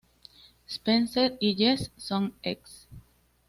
[0.67, 2.87] Spencer y Jess son ex.